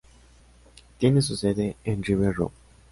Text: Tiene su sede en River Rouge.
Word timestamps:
Tiene 0.97 1.21
su 1.21 1.35
sede 1.35 1.75
en 1.83 2.01
River 2.01 2.33
Rouge. 2.33 2.55